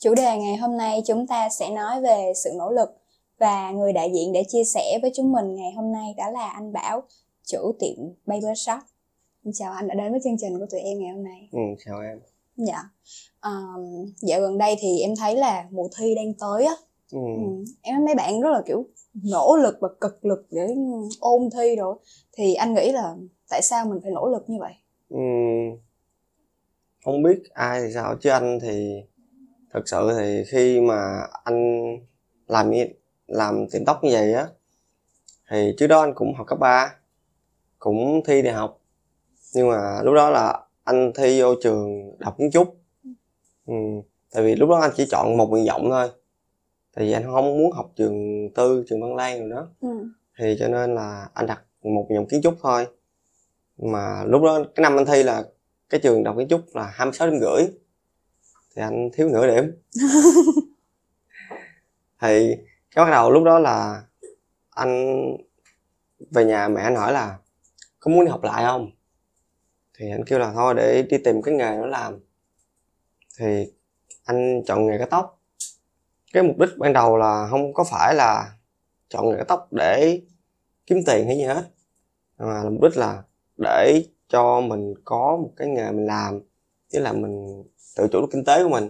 Chủ 0.00 0.14
đề 0.14 0.38
ngày 0.38 0.56
hôm 0.56 0.76
nay 0.76 1.02
chúng 1.06 1.26
ta 1.26 1.48
sẽ 1.48 1.70
nói 1.70 2.00
về 2.00 2.32
sự 2.44 2.50
nỗ 2.58 2.70
lực 2.70 2.88
và 3.38 3.70
người 3.70 3.92
đại 3.92 4.10
diện 4.14 4.32
để 4.32 4.44
chia 4.48 4.64
sẻ 4.64 4.98
với 5.02 5.10
chúng 5.14 5.32
mình 5.32 5.54
ngày 5.54 5.72
hôm 5.72 5.92
nay 5.92 6.14
đó 6.16 6.30
là 6.30 6.48
anh 6.48 6.72
Bảo, 6.72 7.02
chủ 7.46 7.72
tiệm 7.78 7.96
Barber 8.26 8.58
Shop. 8.58 8.78
Xin 9.44 9.52
chào 9.52 9.72
anh 9.72 9.88
đã 9.88 9.94
đến 9.94 10.10
với 10.10 10.20
chương 10.24 10.36
trình 10.40 10.58
của 10.58 10.66
tụi 10.70 10.80
em 10.80 10.98
ngày 10.98 11.10
hôm 11.10 11.24
nay. 11.24 11.48
Ừ, 11.52 11.58
chào 11.86 12.00
em. 12.00 12.20
Dạ. 12.56 12.82
Um, 13.42 14.12
dạo 14.22 14.40
gần 14.40 14.58
đây 14.58 14.76
thì 14.78 15.00
em 15.00 15.16
thấy 15.16 15.36
là 15.36 15.66
mùa 15.70 15.88
thi 15.98 16.14
đang 16.14 16.34
tới 16.34 16.64
á. 16.64 16.74
Ừ. 17.12 17.18
Ừ. 17.36 17.64
Em 17.82 17.96
thấy 17.96 18.04
mấy 18.06 18.14
bạn 18.14 18.40
rất 18.40 18.50
là 18.50 18.62
kiểu 18.66 18.86
nỗ 19.24 19.56
lực 19.56 19.76
và 19.80 19.88
cực 20.00 20.24
lực 20.24 20.46
để 20.50 20.66
ôn 21.20 21.50
thi 21.50 21.76
rồi. 21.76 21.96
Thì 22.32 22.54
anh 22.54 22.74
nghĩ 22.74 22.92
là 22.92 23.14
tại 23.50 23.62
sao 23.62 23.84
mình 23.86 23.98
phải 24.02 24.10
nỗ 24.10 24.28
lực 24.28 24.44
như 24.46 24.58
vậy? 24.60 24.72
Ừ. 25.08 25.18
Không 27.04 27.22
biết 27.22 27.38
ai 27.52 27.80
thì 27.80 27.92
sao 27.94 28.16
chứ 28.20 28.30
anh 28.30 28.58
thì 28.62 29.02
thật 29.72 29.82
sự 29.86 30.10
thì 30.18 30.44
khi 30.44 30.80
mà 30.80 31.26
anh 31.44 31.84
làm 32.46 32.70
như 32.70 32.86
làm 33.26 33.66
tiệm 33.70 33.84
tóc 33.84 34.04
như 34.04 34.10
vậy 34.12 34.32
á 34.32 34.46
thì 35.50 35.74
trước 35.78 35.86
đó 35.86 36.00
anh 36.00 36.14
cũng 36.14 36.34
học 36.34 36.46
cấp 36.46 36.58
3 36.58 36.94
cũng 37.78 38.20
thi 38.26 38.42
đại 38.42 38.54
học. 38.54 38.80
Nhưng 39.54 39.68
mà 39.68 40.02
lúc 40.02 40.14
đó 40.14 40.30
là 40.30 40.60
anh 40.84 41.12
thi 41.14 41.42
vô 41.42 41.54
trường 41.62 42.18
đọc 42.18 42.34
kiến 42.38 42.50
trúc. 42.50 42.76
Ừ. 43.66 43.74
tại 44.32 44.42
vì 44.44 44.54
lúc 44.54 44.70
đó 44.70 44.76
anh 44.76 44.90
chỉ 44.96 45.06
chọn 45.10 45.36
một 45.36 45.46
nguyện 45.50 45.66
vọng 45.68 45.90
thôi. 45.90 46.10
Tại 46.94 47.04
vì 47.04 47.12
anh 47.12 47.24
không 47.24 47.58
muốn 47.58 47.72
học 47.72 47.90
trường 47.96 48.48
tư 48.54 48.84
trường 48.88 49.02
văn 49.02 49.16
lan 49.16 49.40
rồi 49.40 49.50
đó. 49.50 49.68
Ừ. 49.80 49.88
thì 50.38 50.56
cho 50.58 50.68
nên 50.68 50.94
là 50.94 51.28
anh 51.34 51.46
đặt 51.46 51.62
một 51.82 52.06
nguyện 52.08 52.18
vọng 52.18 52.28
kiến 52.28 52.42
trúc 52.42 52.54
thôi. 52.62 52.86
Mà 53.78 54.24
lúc 54.24 54.42
đó 54.42 54.62
cái 54.74 54.82
năm 54.82 54.96
anh 54.96 55.06
thi 55.06 55.22
là 55.22 55.44
cái 55.90 56.00
trường 56.00 56.24
đọc 56.24 56.34
kiến 56.38 56.48
trúc 56.48 56.60
là 56.74 56.86
26 56.94 57.30
điểm 57.30 57.40
rưỡi 57.40 57.68
thì 58.78 58.84
anh 58.84 59.10
thiếu 59.12 59.28
nửa 59.28 59.46
điểm. 59.46 59.72
Thì 62.20 62.56
cái 62.94 63.04
bắt 63.04 63.10
đầu 63.10 63.30
lúc 63.30 63.44
đó 63.44 63.58
là 63.58 64.02
anh 64.70 65.16
về 66.30 66.44
nhà 66.44 66.68
mẹ 66.68 66.82
anh 66.82 66.96
hỏi 66.96 67.12
là 67.12 67.38
có 68.00 68.10
muốn 68.10 68.24
đi 68.24 68.30
học 68.30 68.44
lại 68.44 68.64
không? 68.64 68.90
Thì 69.98 70.10
anh 70.10 70.24
kêu 70.24 70.38
là 70.38 70.52
thôi 70.52 70.74
để 70.76 71.02
đi 71.02 71.18
tìm 71.24 71.42
cái 71.42 71.54
nghề 71.54 71.76
nó 71.76 71.86
làm. 71.86 72.18
Thì 73.38 73.72
anh 74.24 74.62
chọn 74.66 74.86
nghề 74.86 74.98
cắt 74.98 75.08
tóc. 75.10 75.40
Cái 76.32 76.42
mục 76.42 76.58
đích 76.58 76.78
ban 76.78 76.92
đầu 76.92 77.16
là 77.16 77.48
không 77.50 77.74
có 77.74 77.84
phải 77.84 78.14
là 78.14 78.52
chọn 79.08 79.30
nghề 79.30 79.36
cắt 79.36 79.44
tóc 79.48 79.68
để 79.70 80.20
kiếm 80.86 80.98
tiền 81.06 81.26
hay 81.26 81.36
gì 81.36 81.44
hết 81.44 81.70
mà 82.38 82.62
là 82.62 82.70
mục 82.70 82.82
đích 82.82 82.96
là 82.96 83.22
để 83.56 84.02
cho 84.28 84.60
mình 84.60 84.94
có 85.04 85.38
một 85.42 85.52
cái 85.56 85.68
nghề 85.68 85.92
mình 85.92 86.06
làm. 86.06 86.40
Chứ 86.88 87.00
là 87.00 87.12
mình 87.12 87.64
tự 87.98 88.08
chủ 88.12 88.20
được 88.20 88.26
kinh 88.32 88.44
tế 88.44 88.62
của 88.62 88.68
mình 88.68 88.88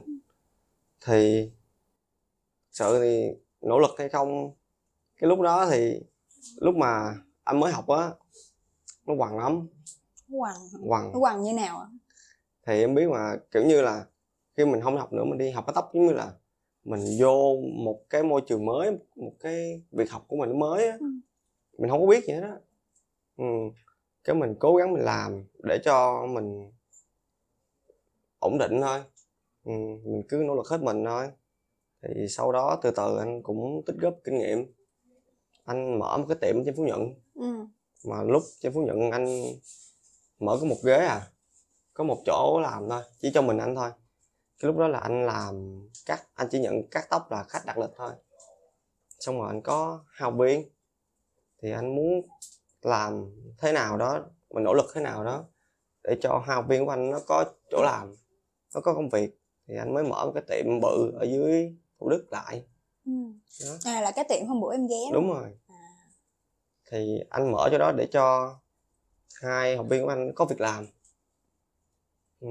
thì 1.07 1.51
sợ 2.71 3.01
thì 3.01 3.29
nỗ 3.61 3.79
lực 3.79 3.91
hay 3.99 4.09
không 4.09 4.53
cái 5.17 5.29
lúc 5.29 5.41
đó 5.41 5.67
thì 5.71 6.01
lúc 6.61 6.75
mà 6.77 7.15
anh 7.45 7.61
mới 7.61 7.73
học 7.73 7.89
á 7.89 8.11
nó 9.07 9.15
quằn 9.15 9.39
lắm 9.39 9.67
Quằn. 10.31 10.55
quằn 10.87 11.13
Nó 11.13 11.19
quằn 11.19 11.43
như 11.43 11.53
nào 11.53 11.79
ạ? 11.79 11.87
thì 12.67 12.81
em 12.81 12.95
biết 12.95 13.07
mà 13.11 13.37
kiểu 13.51 13.65
như 13.67 13.83
là 13.83 14.05
khi 14.57 14.65
mình 14.65 14.81
không 14.81 14.97
học 14.97 15.13
nữa 15.13 15.25
mình 15.25 15.39
đi 15.39 15.51
học 15.51 15.67
cắt 15.67 15.73
tóc 15.75 15.91
giống 15.95 16.07
như 16.07 16.13
là 16.13 16.33
mình 16.85 17.01
vô 17.21 17.57
một 17.85 18.01
cái 18.11 18.23
môi 18.23 18.41
trường 18.47 18.67
mới 18.67 18.99
một 19.17 19.33
cái 19.41 19.83
việc 19.93 20.11
học 20.11 20.25
của 20.29 20.37
mình 20.37 20.49
nó 20.51 20.57
mới 20.57 20.89
á 20.89 20.97
Ừ. 21.01 21.07
mình 21.79 21.91
không 21.91 22.01
có 22.01 22.07
biết 22.07 22.25
gì 22.27 22.33
hết 22.33 22.41
á 22.41 22.57
ừ. 23.37 23.45
cái 24.25 24.37
mình 24.37 24.55
cố 24.59 24.77
gắng 24.77 24.93
mình 24.93 25.03
làm 25.05 25.45
để 25.63 25.79
cho 25.85 26.27
mình 26.27 26.73
ổn 28.39 28.59
định 28.59 28.81
thôi. 28.83 29.01
Ừ. 29.65 29.73
mình 30.05 30.23
cứ 30.29 30.37
nỗ 30.37 30.55
lực 30.55 30.69
hết 30.69 30.83
mình 30.83 31.05
thôi. 31.05 31.31
Thì 32.03 32.29
sau 32.29 32.53
đó 32.53 32.79
từ 32.83 32.91
từ 32.91 33.19
anh 33.19 33.43
cũng 33.43 33.83
tích 33.87 33.97
góp 34.01 34.15
kinh 34.25 34.39
nghiệm. 34.39 34.73
Anh 35.65 35.99
mở 35.99 36.17
một 36.19 36.25
cái 36.29 36.37
tiệm 36.41 36.65
trên 36.65 36.77
phú 36.77 36.85
nhuận. 36.85 37.15
Ừ. 37.35 37.67
mà 38.05 38.23
lúc 38.23 38.43
trên 38.61 38.73
phú 38.73 38.83
nhuận 38.83 39.11
anh 39.11 39.43
mở 40.39 40.57
có 40.61 40.67
một 40.67 40.77
ghế 40.85 40.97
à 40.97 41.29
có 41.95 42.05
một 42.05 42.23
chỗ 42.27 42.61
làm 42.63 42.89
thôi 42.89 43.03
chỉ 43.21 43.31
cho 43.35 43.43
mình 43.43 43.59
anh 43.59 43.75
thôi. 43.75 43.91
Cái 44.59 44.67
lúc 44.67 44.79
đó 44.79 44.89
là 44.89 44.99
anh 44.99 45.27
làm 45.27 45.83
cắt 46.07 46.27
anh 46.35 46.49
chỉ 46.51 46.61
nhận 46.61 46.89
cắt 46.91 47.07
tóc 47.11 47.31
là 47.31 47.43
khách 47.43 47.67
đặt 47.67 47.79
lịch 47.79 47.91
thôi. 47.97 48.13
Xong 49.21 49.39
rồi 49.39 49.49
anh 49.49 49.63
có 49.63 50.05
học 50.17 50.35
viên 50.39 50.69
thì 51.63 51.73
anh 51.73 51.95
muốn 51.95 52.29
làm 52.83 53.31
thế 53.59 53.73
nào 53.73 53.97
đó 53.97 54.21
mình 54.51 54.65
nỗ 54.65 54.75
lực 54.75 54.87
thế 54.95 55.01
nào 55.01 55.25
đó 55.25 55.45
để 56.05 56.17
cho 56.21 56.43
học 56.47 56.65
viên 56.69 56.85
của 56.85 56.91
anh 56.91 57.11
nó 57.11 57.21
có 57.27 57.45
chỗ 57.71 57.83
làm 57.83 58.15
nó 58.79 58.83
có 58.83 58.95
công 58.95 59.09
việc 59.09 59.39
thì 59.69 59.77
anh 59.77 59.95
mới 59.95 60.05
mở 60.05 60.27
một 60.27 60.33
cái 60.35 60.43
tiệm 60.49 60.81
bự 60.81 61.13
ở 61.21 61.25
dưới 61.25 61.73
thủ 62.01 62.09
đức 62.09 62.27
lại 62.31 62.63
Ừ. 63.07 63.13
đó 63.65 63.77
À 63.85 64.01
là 64.01 64.11
cái 64.11 64.25
tiệm 64.29 64.47
hôm 64.47 64.61
bữa 64.61 64.73
em 64.73 64.87
ghé 64.87 64.97
đúng 65.13 65.29
rồi 65.29 65.51
À. 65.69 65.75
thì 66.91 67.21
anh 67.31 67.53
mở 67.53 67.69
chỗ 67.73 67.79
đó 67.79 67.93
để 67.93 68.07
cho 68.11 68.57
hai 69.43 69.77
học 69.77 69.87
viên 69.91 70.03
của 70.03 70.09
anh 70.09 70.33
có 70.35 70.45
việc 70.45 70.61
làm 70.61 70.87
ừ. 72.41 72.49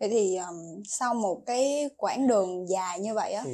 Vậy 0.00 0.08
thì 0.08 0.36
um, 0.36 0.82
sau 0.84 1.14
một 1.14 1.42
cái 1.46 1.90
quãng 1.96 2.26
đường 2.26 2.68
dài 2.68 3.00
như 3.00 3.14
vậy 3.14 3.32
á 3.32 3.42
Ừ. 3.44 3.50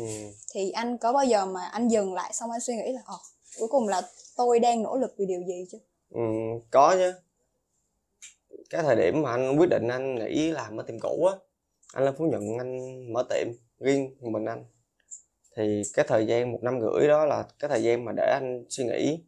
thì 0.53 0.70
anh 0.70 0.98
có 0.98 1.12
bao 1.12 1.24
giờ 1.24 1.47
mà 1.47 1.64
anh 1.66 1.88
dừng 1.88 2.14
lại 2.14 2.32
xong 2.32 2.50
anh 2.50 2.60
suy 2.60 2.76
nghĩ 2.76 2.92
là 2.92 3.00
ờ 3.04 3.16
cuối 3.58 3.68
cùng 3.68 3.88
là 3.88 4.03
tôi 4.36 4.60
đang 4.60 4.82
nỗ 4.82 4.97
lực 4.97 5.14
vì 5.18 5.26
điều 5.26 5.42
gì 5.42 5.64
chứ? 5.72 5.78
Ừ, 6.10 6.20
có 6.70 6.94
chứ 6.98 7.12
cái 8.71 8.82
thời 8.82 8.97
điểm 8.97 9.22
mà 9.22 9.31
anh 9.31 9.56
quyết 9.59 9.69
định 9.71 9.88
anh 9.88 10.15
nghỉ 10.15 10.50
làm 10.50 10.77
ở 10.81 10.82
tiệm 10.87 10.97
cũ 11.00 11.25
á 11.25 11.34
anh 11.94 12.04
lên 12.04 12.15
phú 12.19 12.25
nhuận 12.31 12.43
anh 12.59 12.78
mở 13.12 13.25
tiệm 13.31 13.47
riêng 13.78 14.16
mình 14.21 14.44
anh 14.44 14.65
thì 15.56 15.82
cái 15.94 16.04
thời 16.09 16.27
gian 16.27 16.53
một 16.53 16.59
năm 16.62 16.81
rưỡi 16.81 17.09
đó 17.09 17.25
là 17.25 17.47
cái 17.59 17.69
thời 17.69 17.82
gian 17.82 18.04
mà 18.04 18.12
để 18.16 18.22
anh 18.41 18.65
suy 18.69 18.84
nghĩ 18.84 19.25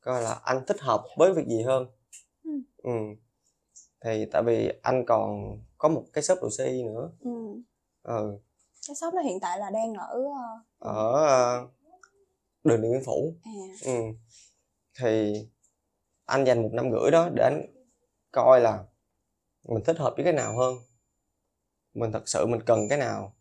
coi 0.00 0.22
là 0.22 0.40
anh 0.44 0.66
thích 0.66 0.80
hợp 0.80 1.04
với 1.16 1.32
việc 1.34 1.46
gì 1.46 1.62
hơn 1.62 1.86
Ừ. 2.44 2.50
ừ. 2.82 2.90
thì 4.04 4.26
tại 4.32 4.42
vì 4.42 4.72
anh 4.82 5.04
còn 5.06 5.58
có 5.78 5.88
một 5.88 6.04
cái 6.12 6.22
shop 6.22 6.38
đồ 6.42 6.48
xi 6.50 6.82
nữa 6.82 7.10
Ừ. 7.20 7.30
ừ. 8.02 8.38
Cái 8.88 8.94
shop 8.96 9.14
đó 9.14 9.20
hiện 9.20 9.40
tại 9.40 9.58
là 9.58 9.70
đang 9.70 9.94
ở 9.94 10.22
ờ, 10.78 10.92
ở 10.94 11.12
ờ, 11.26 11.68
đường 12.64 12.82
Điện 12.82 12.92
Biên 12.92 13.02
Phủ 13.06 13.34
à 13.44 13.50
ừ. 13.84 13.92
thì 15.00 15.34
anh 16.24 16.44
dành 16.44 16.62
một 16.62 16.70
năm 16.72 16.90
rưỡi 16.92 17.10
đó 17.10 17.28
để 17.34 17.42
anh 17.42 17.66
coi 18.32 18.60
là 18.60 18.84
mình 19.64 19.84
thích 19.84 19.98
hợp 19.98 20.14
với 20.16 20.24
cái 20.24 20.32
nào 20.32 20.56
hơn 20.58 20.76
mình 21.94 22.12
thật 22.12 22.28
sự 22.28 22.46
mình 22.46 22.60
cần 22.66 22.88
cái 22.88 22.98
nào 22.98 23.34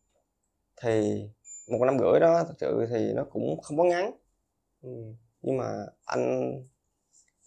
thì 0.81 1.22
một 1.68 1.86
năm 1.86 2.00
rưỡi 2.00 2.20
đó 2.20 2.44
thật 2.48 2.53
sự 2.59 2.88
thì 2.90 3.14
nó 3.14 3.25
cũng 3.31 3.62
không 3.62 3.78
có 3.78 3.84
ngắn 3.84 4.12
ừ. 4.81 4.90
nhưng 5.42 5.58
mà 5.58 5.86
anh 6.06 6.53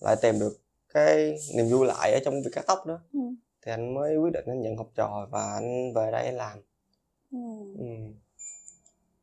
lại 0.00 0.16
tìm 0.22 0.38
được 0.38 0.60
cái 0.94 1.36
niềm 1.56 1.66
vui 1.70 1.86
lại 1.86 2.12
ở 2.12 2.20
trong 2.24 2.34
việc 2.34 2.50
cắt 2.52 2.64
tóc 2.66 2.86
đó 2.86 2.98
ừ. 3.12 3.20
thì 3.62 3.72
anh 3.72 3.94
mới 3.94 4.16
quyết 4.16 4.32
định 4.32 4.44
anh 4.46 4.62
nhận 4.62 4.76
học 4.76 4.90
trò 4.94 5.28
và 5.30 5.52
anh 5.54 5.94
về 5.94 6.10
đây 6.12 6.32
làm 6.32 6.58
Ừ. 7.32 7.38
ừ. 7.78 7.84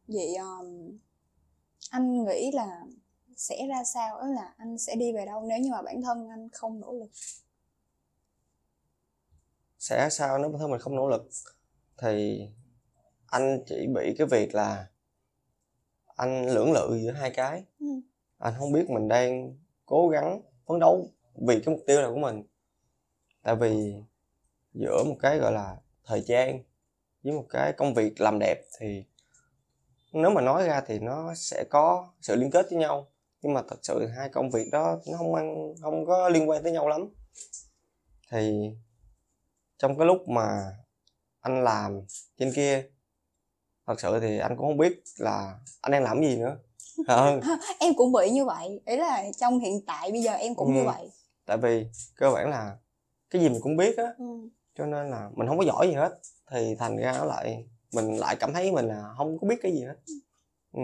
Vậy 0.08 0.36
um, 0.36 0.98
anh 1.92 2.26
nghĩ 2.26 2.52
là 2.54 2.82
sẽ 3.38 3.68
ra 3.70 3.84
sao 3.84 4.18
đó 4.20 4.28
là 4.28 4.54
anh 4.58 4.78
sẽ 4.78 4.96
đi 4.96 5.14
về 5.14 5.26
đâu 5.26 5.42
nếu 5.50 5.60
như 5.60 5.72
mà 5.72 5.82
bản 5.82 6.02
thân 6.02 6.30
anh 6.30 6.50
không 6.54 6.80
nỗ 6.80 6.94
lực 6.94 7.10
sẽ 9.90 10.10
sao 10.12 10.38
nếu 10.38 10.50
bản 10.50 10.60
thân 10.60 10.72
mình 10.72 10.80
không 10.80 10.96
nỗ 10.96 11.08
lực? 11.08 11.30
Thì 11.98 12.42
anh 13.28 13.64
chỉ 13.66 13.88
bị 13.96 14.16
cái 14.18 14.28
việc 14.28 14.56
là 14.56 14.88
anh 16.16 16.50
lưỡng 16.50 16.72
lự 16.72 17.00
giữa 17.04 17.12
hai 17.12 17.32
cái. 17.32 17.64
Ừ. 17.80 17.86
anh 18.38 18.54
không 18.58 18.72
biết 18.72 18.90
mình 18.90 19.08
đang 19.08 19.56
cố 19.86 20.10
gắng 20.10 20.42
phấn 20.68 20.80
đấu 20.80 21.10
vì 21.48 21.60
cái 21.66 21.76
mục 21.76 21.84
tiêu 21.88 22.02
nào 22.02 22.14
của 22.14 22.20
mình. 22.20 22.44
Tại 23.44 23.56
vì 23.56 23.96
giữa 24.74 25.04
một 25.04 25.16
cái 25.20 25.40
gọi 25.40 25.52
là 25.52 25.78
thời 26.06 26.22
gian 26.22 26.64
với 27.24 27.34
một 27.34 27.46
cái 27.50 27.74
công 27.74 27.94
việc 27.94 28.22
làm 28.22 28.40
đẹp 28.40 28.58
thì 28.80 29.06
nếu 30.14 30.32
mà 30.32 30.42
nói 30.42 30.68
ra 30.68 30.82
thì 30.88 31.00
nó 31.00 31.34
sẽ 31.36 31.64
có 31.70 32.14
sự 32.22 32.36
liên 32.36 32.52
kết 32.52 32.66
với 32.70 32.80
nhau. 32.80 33.08
Nhưng 33.42 33.54
mà 33.54 33.62
thật 33.70 33.80
sự 33.82 34.08
hai 34.18 34.30
công 34.30 34.52
việc 34.52 34.70
đó 34.72 35.00
nó 35.12 35.18
không 35.18 35.36
ăn 35.36 35.74
không 35.82 36.06
có 36.06 36.30
liên 36.30 36.50
quan 36.50 36.64
tới 36.64 36.72
nhau 36.72 36.88
lắm. 36.88 37.10
Thì 38.32 38.72
trong 39.80 39.98
cái 39.98 40.08
lúc 40.08 40.28
mà 40.30 40.74
anh 41.42 41.64
làm 41.64 42.02
trên 42.38 42.54
kia 42.56 42.86
thật 43.88 44.00
sự 44.00 44.20
thì 44.20 44.40
anh 44.40 44.58
cũng 44.58 44.68
không 44.68 44.78
biết 44.78 45.04
là 45.18 45.60
anh 45.82 45.92
đang 45.92 46.04
làm 46.04 46.22
cái 46.22 46.30
gì 46.30 46.38
nữa. 46.38 46.58
Ờ, 47.08 47.40
em 47.80 47.94
cũng 47.98 48.12
bị 48.12 48.30
như 48.30 48.46
vậy 48.46 48.82
ý 48.86 48.98
là 48.98 49.24
trong 49.38 49.60
hiện 49.60 49.82
tại 49.86 50.12
bây 50.12 50.22
giờ 50.22 50.34
em 50.34 50.56
cũng 50.56 50.74
như 50.74 50.80
Ừ. 50.80 50.86
vậy. 50.86 51.10
Tại 51.46 51.58
vì 51.58 51.88
cơ 52.16 52.32
bản 52.32 52.50
là 52.50 52.78
cái 53.30 53.42
gì 53.42 53.50
mình 53.50 53.62
cũng 53.62 53.78
biết 53.78 53.98
á 53.98 54.04
ừ. 54.18 54.26
cho 54.76 54.86
nên 54.86 55.10
là 55.10 55.30
mình 55.36 55.48
không 55.48 55.58
có 55.58 55.64
giỏi 55.66 55.88
gì 55.88 55.94
hết. 55.94 56.20
Thì 56.52 56.76
thành 56.76 56.98
ra 56.98 57.14
nó 57.18 57.26
lại 57.26 57.66
mình 57.94 58.18
lại 58.18 58.36
cảm 58.40 58.54
thấy 58.54 58.72
mình 58.72 58.88
là 58.88 59.14
không 59.18 59.40
có 59.40 59.48
biết 59.48 59.56
cái 59.62 59.72
gì 59.72 59.84
hết. 59.84 59.96
Ừ. 60.74 60.82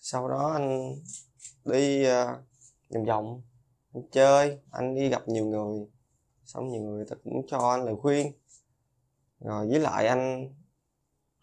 sau 0.00 0.28
đó 0.28 0.50
anh 0.52 0.94
đi 1.64 2.06
uh, 2.06 2.28
vòng 2.90 3.04
vòng 3.06 3.42
anh 3.94 4.02
chơi 4.12 4.58
anh 4.72 4.94
đi 4.94 5.08
gặp 5.08 5.28
nhiều 5.28 5.44
người 5.46 5.86
xong 6.48 6.68
nhiều 6.68 6.82
người 6.82 7.04
ta 7.04 7.16
cũng 7.24 7.46
cho 7.46 7.58
anh 7.58 7.84
lời 7.84 7.94
khuyên. 8.02 8.32
Rồi 9.40 9.68
với 9.68 9.80
lại 9.80 10.06
anh 10.06 10.52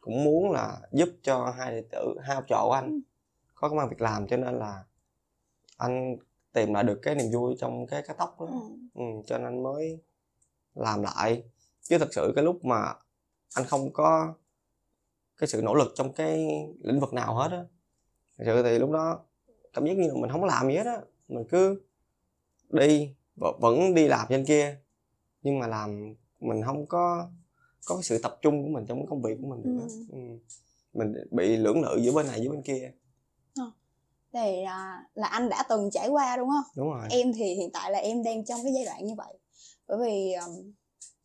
cũng 0.01 0.23
muốn 0.23 0.51
là 0.51 0.81
giúp 0.91 1.09
cho 1.21 1.53
hai 1.57 1.71
đệ 1.71 1.83
tử 1.91 2.15
hai 2.23 2.35
học 2.35 2.45
trò 2.47 2.61
của 2.65 2.71
anh 2.71 3.01
có 3.55 3.69
công 3.69 3.79
ăn 3.79 3.89
việc 3.89 4.01
làm 4.01 4.27
cho 4.27 4.37
nên 4.37 4.59
là 4.59 4.83
anh 5.77 6.17
tìm 6.53 6.73
lại 6.73 6.83
được 6.83 6.99
cái 7.01 7.15
niềm 7.15 7.31
vui 7.31 7.55
trong 7.59 7.87
cái 7.87 8.01
cắt 8.01 8.15
tóc 8.19 8.35
đó. 8.39 8.45
Ừ. 8.45 8.59
ừ, 8.93 9.03
cho 9.25 9.37
nên 9.37 9.47
anh 9.47 9.63
mới 9.63 9.99
làm 10.75 11.01
lại. 11.03 11.43
Chứ 11.81 11.97
thật 11.97 12.13
sự 12.13 12.33
cái 12.35 12.43
lúc 12.43 12.65
mà 12.65 12.93
anh 13.55 13.65
không 13.65 13.93
có 13.93 14.33
cái 15.37 15.47
sự 15.47 15.61
nỗ 15.61 15.73
lực 15.73 15.91
trong 15.95 16.13
cái 16.13 16.47
lĩnh 16.83 16.99
vực 16.99 17.13
nào 17.13 17.35
hết 17.35 17.51
á 17.51 17.63
thật 18.37 18.43
sự 18.45 18.63
thì 18.63 18.79
lúc 18.79 18.91
đó 18.91 19.25
cảm 19.73 19.85
giác 19.85 19.97
như 19.97 20.07
là 20.07 20.13
mình 20.13 20.31
không 20.31 20.43
làm 20.43 20.67
gì 20.67 20.75
hết 20.75 20.85
á. 20.85 21.01
Mình 21.27 21.45
cứ 21.49 21.81
đi 22.69 23.15
vẫn 23.35 23.93
đi 23.93 24.07
làm 24.07 24.27
trên 24.29 24.45
kia 24.45 24.79
nhưng 25.45 25.59
mà 25.59 25.67
làm 25.67 26.15
mình 26.39 26.61
không 26.65 26.85
có 26.85 27.29
có 27.85 27.95
cái 27.95 28.03
sự 28.03 28.17
tập 28.23 28.37
trung 28.41 28.63
của 28.63 28.69
mình 28.69 28.85
trong 28.85 28.97
cái 28.99 29.07
công 29.09 29.21
việc 29.21 29.37
của 29.41 29.47
mình 29.47 29.63
được. 29.63 29.87
Ừ. 29.87 30.05
ừ. 30.11 30.19
mình 30.93 31.13
bị 31.31 31.57
lưỡng 31.57 31.81
lự 31.81 31.97
giữa 32.01 32.11
bên 32.11 32.27
này 32.27 32.41
giữa 32.41 32.49
bên 32.49 32.61
kia 32.61 32.91
thì 34.33 34.63
à, 34.63 35.03
là 35.13 35.27
anh 35.27 35.49
đã 35.49 35.63
từng 35.69 35.89
trải 35.91 36.09
qua 36.09 36.37
đúng 36.37 36.49
không 36.49 36.63
đúng 36.75 36.93
rồi 36.93 37.07
em 37.09 37.33
thì 37.33 37.53
hiện 37.53 37.69
tại 37.73 37.91
là 37.91 37.99
em 37.99 38.23
đang 38.23 38.45
trong 38.45 38.59
cái 38.63 38.73
giai 38.75 38.85
đoạn 38.85 39.05
như 39.05 39.15
vậy 39.15 39.37
bởi 39.87 39.97
vì 39.97 40.33
um, 40.33 40.71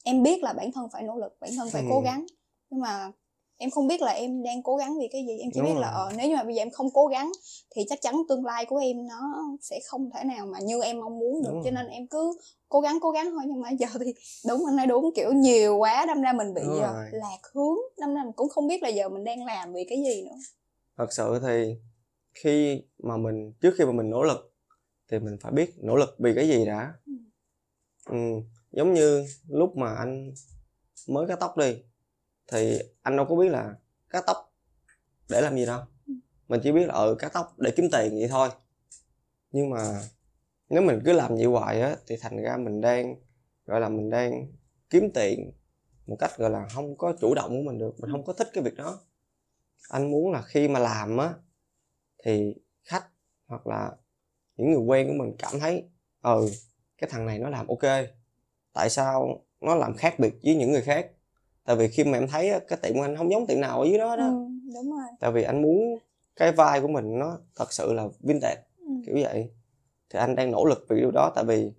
em 0.05 0.23
biết 0.23 0.43
là 0.43 0.53
bản 0.53 0.73
thân 0.73 0.89
phải 0.93 1.03
nỗ 1.03 1.17
lực 1.17 1.37
bản 1.41 1.51
thân 1.57 1.71
phải 1.71 1.83
Ừ. 1.83 1.89
cố 1.91 2.01
gắng 2.01 2.27
nhưng 2.71 2.81
mà 2.81 3.13
em 3.61 3.71
không 3.71 3.87
biết 3.89 4.03
là 4.03 4.13
em 4.13 4.43
đang 4.43 4.63
cố 4.63 4.77
gắng 4.77 4.99
vì 5.01 5.09
cái 5.13 5.25
gì 5.27 5.39
em 5.39 5.51
chỉ 5.55 5.61
Đúng 5.61 5.69
biết 5.69 5.81
là 5.81 5.91
rồi. 5.91 6.01
ờ, 6.07 6.13
nếu 6.17 6.29
như 6.29 6.37
mà 6.37 6.45
bây 6.45 6.55
giờ 6.55 6.63
em 6.63 6.71
không 6.71 6.91
cố 6.91 7.07
gắng 7.07 7.33
thì 7.77 7.83
chắc 7.89 7.99
chắn 8.03 8.15
tương 8.29 8.45
lai 8.45 8.67
của 8.67 8.77
em 8.77 9.07
nó 9.07 9.21
sẽ 9.61 9.81
không 9.87 10.11
thể 10.15 10.25
nào 10.25 10.47
mà 10.47 10.59
như 10.63 10.83
em 10.83 11.01
mong 11.01 11.19
muốn 11.19 11.43
được 11.43 11.51
Đúng 11.53 11.63
cho 11.65 11.71
rồi. 11.71 11.73
nên 11.73 11.87
em 11.93 12.07
cứ 12.07 12.33
cố 12.69 12.81
gắng 12.81 12.99
cố 13.01 13.11
gắng 13.11 13.31
thôi 13.31 13.43
nhưng 13.47 13.61
mà 13.61 13.71
giờ 13.71 13.87
thì 14.05 14.13
đúng 14.49 14.67
anh 14.67 14.77
nói 14.77 14.87
đúng 14.87 15.11
kiểu 15.17 15.33
nhiều 15.33 15.77
quá 15.77 16.05
đâm 16.07 16.21
ra 16.23 16.33
mình 16.33 16.55
bị 16.55 16.63
Đúng 16.67 16.81
ờ, 16.83 16.93
rồi. 16.93 17.07
lạc 17.13 17.39
hướng 17.55 17.77
đâm 17.99 18.15
ra 18.15 18.23
mình 18.25 18.33
cũng 18.37 18.49
không 18.49 18.67
biết 18.67 18.83
là 18.83 18.89
giờ 18.89 19.09
mình 19.09 19.25
đang 19.25 19.45
làm 19.45 19.73
vì 19.73 19.85
cái 19.89 19.99
gì 20.03 20.23
nữa 20.23 20.37
thật 20.97 21.13
sự 21.13 21.39
thì 21.43 21.77
khi 22.35 22.83
mà 22.99 23.17
mình 23.17 23.53
trước 23.61 23.75
khi 23.79 23.85
mà 23.85 23.93
mình 23.93 24.11
nỗ 24.11 24.23
lực 24.23 24.55
thì 25.11 25.19
mình 25.19 25.37
phải 25.41 25.53
biết 25.53 25.75
nỗ 25.79 25.97
lực 25.97 26.15
vì 26.19 26.35
cái 26.35 26.49
gì 26.49 26.65
đã 26.67 26.93
Ừ. 27.07 27.13
ừ. 28.11 28.17
giống 28.73 28.95
như 28.95 29.25
lúc 29.49 29.77
mà 29.77 29.95
anh 29.95 30.33
mới 31.09 31.27
cắt 31.29 31.37
tóc 31.41 31.57
đi 31.57 31.83
thì 32.53 32.79
anh 33.03 33.17
đâu 33.17 33.27
có 33.29 33.37
biết 33.37 33.49
là 33.49 33.75
cắt 34.11 34.25
tóc 34.27 34.53
để 35.29 35.41
làm 35.41 35.57
gì 35.57 35.67
đâu. 35.67 35.81
Ừ. 36.07 36.15
mình 36.49 36.61
chỉ 36.63 36.73
biết 36.73 36.87
là 36.87 36.95
ừ 36.95 37.17
cắt 37.19 37.33
tóc 37.33 37.55
để 37.59 37.73
kiếm 37.77 37.89
tiền 37.93 38.11
vậy 38.11 38.29
thôi. 38.29 38.49
Nhưng 39.53 39.71
mà 39.71 40.01
nếu 40.69 40.83
mình 40.83 41.01
cứ 41.05 41.13
làm 41.13 41.35
vậy 41.35 41.45
hoài 41.45 41.81
á 41.81 41.97
thì 42.07 42.17
thành 42.21 42.43
ra 42.43 42.57
mình 42.57 42.81
đang 42.81 43.17
gọi 43.67 43.81
là 43.81 43.89
mình 43.89 44.11
đang 44.11 44.47
kiếm 44.91 45.11
tiền 45.15 45.53
một 46.07 46.17
cách 46.19 46.31
gọi 46.39 46.51
là 46.51 46.69
không 46.69 46.99
có 46.99 47.15
chủ 47.21 47.35
động 47.35 47.51
của 47.51 47.63
mình 47.71 47.79
được. 47.79 48.01
Mình 48.01 48.11
không 48.11 48.25
có 48.25 48.33
thích 48.33 48.49
cái 48.53 48.65
việc 48.65 48.75
đó. 48.77 49.01
Anh 49.89 50.11
muốn 50.11 50.33
là 50.33 50.43
khi 50.43 50.69
mà 50.69 50.81
làm 50.81 51.19
á 51.19 51.35
thì 52.25 52.55
khách 52.85 53.07
hoặc 53.47 53.67
là 53.67 53.93
những 54.57 54.73
người 54.73 54.81
quen 54.81 55.09
của 55.09 55.25
mình 55.25 55.35
cảm 55.39 55.61
thấy 55.61 55.85
ừ 56.23 56.51
cái 56.99 57.11
thằng 57.11 57.27
này 57.27 57.39
nó 57.39 57.49
làm 57.49 57.69
ok. 57.69 58.07
Tại 58.73 58.91
sao 58.91 59.45
nó 59.61 59.75
làm 59.75 59.97
khác 59.97 60.19
biệt 60.19 60.35
với 60.43 60.55
những 60.55 60.73
người 60.73 60.83
khác 60.83 61.11
tại 61.65 61.77
vì 61.77 61.89
khi 61.89 62.05
mà 62.05 62.19
em 62.19 62.29
thấy 62.29 62.51
cái 62.69 62.79
tiệm 62.83 62.95
của 62.95 63.03
anh 63.03 63.17
không 63.17 63.31
giống 63.31 63.47
tiệm 63.47 63.61
nào 63.61 63.81
ở 63.81 63.87
dưới 63.87 63.99
đó 63.99 64.17
đó. 64.17 64.27
Ừ, 64.27 64.47
đúng 64.75 64.93
rồi. 64.93 65.07
Tại 65.21 65.33
vì 65.33 65.43
anh 65.43 65.63
muốn 65.63 65.99
cái 66.37 66.53
vai 66.53 66.81
của 66.81 66.89
mình 66.89 67.19
nó 67.19 67.39
thật 67.57 67.73
sự 67.73 67.93
là 67.93 68.09
vintage 68.21 68.63
ừ. 68.79 68.93
kiểu 69.07 69.17
vậy. 69.23 69.51
Thì 70.11 70.19
anh 70.19 70.35
đang 70.37 70.51
nỗ 70.51 70.65
lực 70.65 70.87
vì 70.89 70.97
điều 71.01 71.11
đó 71.11 71.33
tại 71.35 71.45
vì 71.45 71.73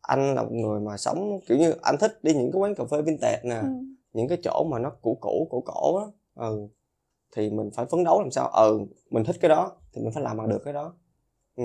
anh 0.00 0.34
là 0.34 0.42
một 0.42 0.52
người 0.52 0.80
mà 0.80 0.96
sống 0.96 1.40
kiểu 1.46 1.58
như 1.58 1.74
anh 1.82 1.96
thích 1.98 2.18
đi 2.22 2.34
những 2.34 2.52
cái 2.52 2.60
quán 2.60 2.74
cà 2.74 2.84
phê 2.90 3.02
vintage 3.02 3.40
nè 3.44 3.56
Ừ. 3.60 3.68
những 4.12 4.28
cái 4.28 4.38
chỗ 4.42 4.64
mà 4.70 4.78
nó 4.78 4.90
cũ 5.02 5.18
cũ 5.20 5.48
cổ 5.50 5.60
cổ 5.66 5.96
á. 5.96 6.04
Ừ 6.34 6.68
thì 7.36 7.50
mình 7.50 7.70
phải 7.70 7.86
phấn 7.86 8.04
đấu 8.04 8.20
làm 8.20 8.30
sao? 8.30 8.48
Ừ 8.48 8.80
mình 9.10 9.24
thích 9.24 9.36
cái 9.40 9.48
đó 9.48 9.72
thì 9.92 10.02
mình 10.02 10.12
phải 10.12 10.22
làm 10.22 10.36
bằng 10.36 10.48
được 10.48 10.62
cái 10.64 10.72
đó. 10.72 10.94
Ừ 11.56 11.62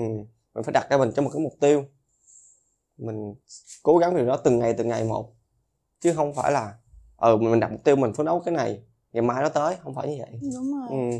mình 0.54 0.64
phải 0.64 0.72
đặt 0.72 0.86
ra 0.90 0.96
mình 0.96 1.10
trong 1.14 1.24
một 1.24 1.30
cái 1.34 1.42
mục 1.42 1.52
tiêu. 1.60 1.84
Mình 2.98 3.34
cố 3.82 3.98
gắng 3.98 4.16
điều 4.16 4.26
đó 4.26 4.36
từng 4.36 4.58
ngày 4.58 4.74
từng 4.74 4.88
ngày 4.88 5.04
một 5.04 5.32
chứ 6.00 6.12
không 6.16 6.34
phải 6.34 6.52
là 6.52 6.74
ừ 7.22 7.36
mình 7.36 7.60
đặt 7.60 7.70
mục 7.72 7.84
tiêu 7.84 7.96
mình 7.96 8.12
phấn 8.12 8.26
đấu 8.26 8.40
cái 8.44 8.54
này 8.54 8.82
ngày 9.12 9.22
mai 9.22 9.42
nó 9.42 9.48
tới 9.48 9.76
không 9.82 9.94
phải 9.94 10.08
như 10.08 10.16
vậy 10.18 10.38
đúng 10.54 10.72
rồi 10.80 10.88
ừ. 10.90 11.18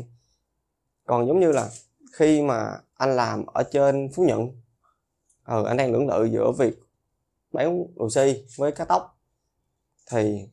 còn 1.05 1.27
giống 1.27 1.39
như 1.39 1.51
là 1.51 1.69
khi 2.13 2.41
mà 2.41 2.79
anh 2.93 3.15
làm 3.15 3.45
ở 3.45 3.63
trên 3.63 4.09
phú 4.13 4.23
nhuận 4.27 4.51
ừ 5.45 5.65
anh 5.65 5.77
đang 5.77 5.91
lưỡng 5.91 6.07
lự 6.07 6.23
giữa 6.25 6.51
việc 6.51 6.79
bán 7.51 7.85
đồ 7.95 8.09
si 8.09 8.43
với 8.57 8.71
cắt 8.71 8.85
tóc 8.87 9.19
thì 10.11 10.47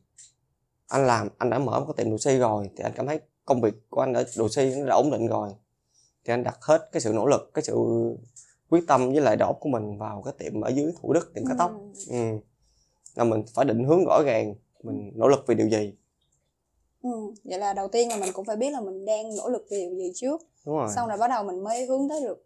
anh 0.87 1.05
làm 1.07 1.27
anh 1.37 1.49
đã 1.49 1.59
mở 1.59 1.79
một 1.79 1.85
cái 1.87 1.93
tiệm 2.05 2.11
đồ 2.11 2.17
si 2.17 2.37
rồi 2.37 2.69
thì 2.77 2.83
anh 2.83 2.91
cảm 2.95 3.07
thấy 3.07 3.19
công 3.45 3.61
việc 3.61 3.73
của 3.89 4.01
anh 4.01 4.13
ở 4.13 4.23
đồ 4.37 4.49
si 4.49 4.75
nó 4.75 4.85
đã 4.85 4.95
ổn 4.95 5.11
định 5.11 5.27
rồi 5.27 5.49
thì 6.25 6.33
anh 6.33 6.43
đặt 6.43 6.57
hết 6.61 6.89
cái 6.91 7.01
sự 7.01 7.13
nỗ 7.13 7.25
lực 7.25 7.51
cái 7.53 7.63
sự 7.63 7.75
quyết 8.69 8.83
tâm 8.87 9.11
với 9.11 9.21
lại 9.21 9.37
óc 9.39 9.57
của 9.59 9.69
mình 9.69 9.97
vào 9.97 10.21
cái 10.25 10.33
tiệm 10.37 10.61
ở 10.61 10.69
dưới 10.69 10.93
thủ 11.01 11.13
đức 11.13 11.31
tiệm 11.33 11.45
cắt 11.45 11.55
tóc 11.57 11.71
Ừ. 12.09 12.15
ừ. 12.31 12.37
là 13.15 13.23
mình 13.23 13.43
phải 13.53 13.65
định 13.65 13.83
hướng 13.83 14.05
rõ 14.05 14.21
ràng 14.25 14.53
mình 14.83 15.11
nỗ 15.15 15.27
lực 15.27 15.43
vì 15.47 15.55
điều 15.55 15.69
gì? 15.69 15.93
Ừ, 17.03 17.09
vậy 17.43 17.59
là 17.59 17.73
đầu 17.73 17.87
tiên 17.87 18.09
là 18.09 18.17
mình 18.17 18.29
cũng 18.33 18.45
phải 18.45 18.55
biết 18.55 18.69
là 18.69 18.81
mình 18.81 19.05
đang 19.05 19.35
nỗ 19.35 19.49
lực 19.49 19.65
vì 19.71 19.79
điều 19.79 19.95
gì 19.95 20.11
trước. 20.15 20.41
Đúng 20.65 20.75
rồi. 20.75 20.87
Xong 20.95 21.07
rồi 21.07 21.17
bắt 21.17 21.27
đầu 21.27 21.43
mình 21.43 21.63
mới 21.63 21.85
hướng 21.85 22.09
tới 22.09 22.21
được. 22.21 22.45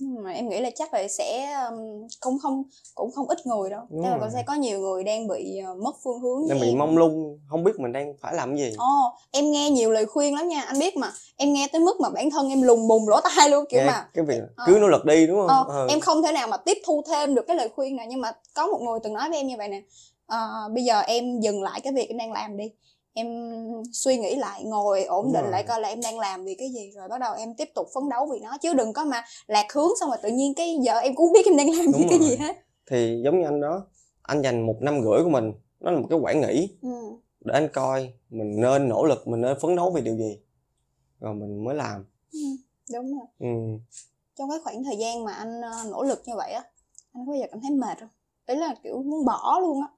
Nhưng 0.00 0.22
mà 0.22 0.32
em 0.32 0.48
nghĩ 0.48 0.60
là 0.60 0.70
chắc 0.74 0.94
là 0.94 1.08
sẽ 1.08 1.52
um, 1.70 2.06
cũng 2.20 2.38
không 2.38 2.62
cũng 2.94 3.12
không 3.12 3.28
ít 3.28 3.46
người 3.46 3.70
đâu. 3.70 3.82
Đúng 3.90 4.02
là 4.02 4.10
rồi. 4.10 4.18
cũng 4.20 4.30
sẽ 4.32 4.42
có 4.46 4.54
nhiều 4.54 4.78
người 4.80 5.04
đang 5.04 5.28
bị 5.28 5.60
uh, 5.72 5.78
mất 5.78 5.96
phương 6.04 6.20
hướng 6.20 6.48
nên 6.48 6.60
bị 6.60 6.68
em. 6.68 6.78
mông 6.78 6.98
lung 6.98 7.38
không 7.48 7.64
biết 7.64 7.72
mình 7.78 7.92
đang 7.92 8.14
phải 8.20 8.34
làm 8.34 8.56
gì. 8.56 8.72
Ồ, 8.78 9.16
em 9.30 9.50
nghe 9.50 9.70
nhiều 9.70 9.90
lời 9.90 10.06
khuyên 10.06 10.34
lắm 10.34 10.48
nha. 10.48 10.60
Anh 10.60 10.78
biết 10.78 10.96
mà 10.96 11.12
em 11.36 11.52
nghe 11.52 11.68
tới 11.72 11.80
mức 11.80 12.00
mà 12.00 12.10
bản 12.10 12.30
thân 12.30 12.48
em 12.48 12.62
lùng 12.62 12.88
bùng 12.88 13.08
lỗ 13.08 13.20
tai 13.20 13.50
luôn 13.50 13.64
kiểu 13.68 13.80
Nghe 13.80 13.86
mà. 13.86 14.08
cái 14.14 14.24
việc 14.24 14.40
Ờ. 14.56 14.64
cứ 14.66 14.78
nỗ 14.80 14.88
lực 14.88 15.04
đi 15.04 15.26
đúng 15.26 15.36
không? 15.48 15.68
Ờ, 15.68 15.82
Ừ. 15.82 15.86
em 15.90 16.00
không 16.00 16.22
thể 16.22 16.32
nào 16.32 16.48
mà 16.48 16.56
tiếp 16.56 16.78
thu 16.86 17.02
thêm 17.06 17.34
được 17.34 17.46
cái 17.46 17.56
lời 17.56 17.68
khuyên 17.76 17.96
nào 17.96 18.06
nhưng 18.08 18.20
mà 18.20 18.32
có 18.54 18.66
một 18.66 18.80
người 18.80 18.98
từng 19.02 19.12
nói 19.12 19.28
với 19.28 19.38
em 19.38 19.46
như 19.46 19.54
vậy 19.58 19.68
nè 19.68 19.82
Ờ, 20.28 20.68
bây 20.74 20.84
giờ 20.84 21.00
em 21.00 21.40
dừng 21.40 21.62
lại 21.62 21.80
cái 21.80 21.92
việc 21.92 22.08
em 22.08 22.18
đang 22.18 22.32
làm 22.32 22.56
đi 22.56 22.72
em 23.12 23.26
suy 23.92 24.16
nghĩ 24.16 24.36
lại 24.36 24.64
ngồi 24.64 25.04
ổn 25.04 25.24
Đúng 25.24 25.32
định 25.32 25.42
rồi. 25.42 25.50
lại 25.52 25.62
coi 25.62 25.80
là 25.80 25.88
em 25.88 26.00
đang 26.00 26.18
làm 26.18 26.44
vì 26.44 26.54
cái 26.54 26.68
gì 26.72 26.90
rồi 26.94 27.08
bắt 27.08 27.20
đầu 27.20 27.34
em 27.34 27.54
tiếp 27.54 27.68
tục 27.74 27.86
phấn 27.94 28.08
đấu 28.08 28.28
vì 28.32 28.38
nó 28.40 28.58
chứ 28.62 28.74
đừng 28.74 28.92
có 28.92 29.04
mà 29.04 29.24
lạc 29.46 29.72
hướng 29.72 29.88
xong 30.00 30.08
rồi 30.08 30.18
tự 30.22 30.28
nhiên 30.28 30.54
cái 30.54 30.76
giờ 30.82 30.98
em 30.98 31.14
cũng 31.14 31.26
không 31.26 31.32
biết 31.32 31.46
em 31.46 31.56
đang 31.56 31.70
làm 31.70 31.86
Đúng 31.92 32.00
vì 32.02 32.06
cái 32.10 32.18
rồi. 32.18 32.28
gì 32.28 32.36
hết 32.36 32.56
thì 32.90 33.20
giống 33.24 33.38
như 33.40 33.44
anh 33.44 33.60
đó 33.60 33.86
anh 34.22 34.42
dành 34.42 34.66
một 34.66 34.76
năm 34.80 35.02
rưỡi 35.02 35.24
của 35.24 35.30
mình 35.30 35.52
nó 35.80 35.90
là 35.90 36.00
một 36.00 36.06
cái 36.10 36.18
quãng 36.18 36.40
nghỉ 36.40 36.76
ừ. 36.82 36.88
để 37.44 37.54
anh 37.54 37.68
coi 37.72 38.12
mình 38.30 38.60
nên 38.60 38.88
nỗ 38.88 39.04
lực 39.04 39.28
mình 39.28 39.40
nên 39.40 39.56
phấn 39.60 39.76
đấu 39.76 39.90
vì 39.90 40.00
điều 40.00 40.16
gì 40.16 40.38
rồi 41.20 41.34
mình 41.34 41.64
mới 41.64 41.74
làm 41.74 42.04
ừ, 42.32 42.38
đúng 42.92 43.18
rồi 43.18 43.26
ừ. 43.38 43.78
trong 44.38 44.50
cái 44.50 44.58
khoảng 44.64 44.84
thời 44.84 44.96
gian 44.96 45.24
mà 45.24 45.32
anh 45.32 45.60
ờ, 45.60 45.70
nỗ 45.90 46.02
lực 46.02 46.22
như 46.26 46.36
vậy 46.36 46.52
á 46.52 46.62
anh 47.12 47.26
có 47.26 47.32
bao 47.32 47.40
giờ 47.40 47.46
cảm 47.50 47.60
thấy 47.60 47.70
mệt 47.70 48.00
không 48.00 48.08
đấy 48.46 48.56
là 48.56 48.74
kiểu 48.82 49.02
muốn 49.02 49.24
bỏ 49.24 49.58
luôn 49.60 49.80
á 49.82 49.88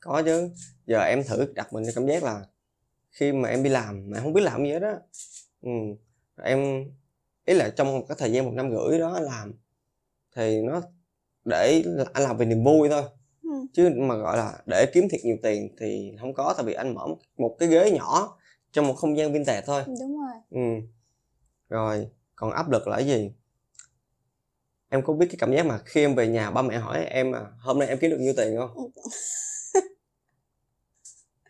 có 0.00 0.22
chứ. 0.24 0.50
Giờ 0.86 1.00
em 1.00 1.22
thử 1.24 1.52
đặt 1.54 1.72
mình 1.72 1.84
cảm 1.94 2.06
giác 2.06 2.22
là 2.22 2.44
khi 3.10 3.32
mà 3.32 3.48
em 3.48 3.62
đi 3.62 3.70
làm 3.70 4.10
mà 4.10 4.18
em 4.18 4.24
không 4.24 4.32
biết 4.32 4.40
làm 4.40 4.64
gì 4.64 4.72
hết 4.72 4.82
á. 4.82 4.94
Ừ. 5.62 5.70
em 6.42 6.84
ý 7.44 7.54
là 7.54 7.70
trong 7.76 7.98
một 7.98 8.04
cái 8.08 8.16
thời 8.20 8.32
gian 8.32 8.44
một 8.44 8.52
năm 8.54 8.70
rưỡi 8.70 8.98
đó 8.98 9.20
làm 9.20 9.54
thì 10.36 10.62
nó 10.62 10.82
để 11.44 11.82
anh 12.12 12.22
làm 12.22 12.36
vì 12.36 12.46
niềm 12.46 12.64
vui 12.64 12.88
thôi. 12.88 13.02
Ừ. 13.42 13.50
chứ 13.72 13.90
mà 13.96 14.16
gọi 14.16 14.36
là 14.36 14.58
để 14.66 14.86
kiếm 14.94 15.08
thiệt 15.10 15.20
nhiều 15.24 15.36
tiền 15.42 15.76
thì 15.80 16.16
không 16.20 16.34
có 16.34 16.54
tại 16.56 16.64
vì 16.66 16.72
anh 16.74 16.94
mở 16.94 17.06
một- 17.06 17.18
một 17.36 17.56
cái 17.58 17.68
ghế 17.68 17.90
nhỏ 17.90 18.38
trong 18.72 18.86
một 18.86 18.94
không 18.94 19.16
gian 19.18 19.32
vintage 19.32 19.62
thôi. 19.66 19.82
Đúng 19.86 20.18
rồi. 20.20 20.34
Ừ. 20.50 20.86
Rồi 21.68 22.08
còn 22.36 22.50
áp 22.50 22.70
lực 22.70 22.88
là 22.88 22.96
cái 22.96 23.06
gì? 23.06 23.32
Em 24.88 25.02
có 25.02 25.12
biết 25.12 25.26
cái 25.30 25.36
cảm 25.38 25.52
giác 25.52 25.66
mà 25.66 25.78
khi 25.84 26.00
em 26.00 26.14
về 26.14 26.28
nhà 26.28 26.50
ba 26.50 26.62
mẹ 26.62 26.78
hỏi 26.78 27.04
em 27.04 27.32
à 27.34 27.40
hôm 27.60 27.78
nay 27.78 27.88
em 27.88 27.98
kiếm 27.98 28.10
được 28.10 28.20
nhiêu 28.20 28.34
tiền 28.36 28.56
không 28.56 28.90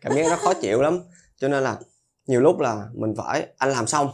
cảm 0.01 0.15
giác 0.15 0.25
nó 0.29 0.35
khó 0.35 0.53
chịu 0.53 0.81
lắm. 0.81 0.99
Cho 1.37 1.47
nên 1.47 1.63
là 1.63 1.79
nhiều 2.27 2.41
lúc 2.41 2.59
là 2.59 2.89
mình 2.93 3.13
phải 3.17 3.47
anh 3.57 3.69
làm 3.69 3.87
xong 3.87 4.09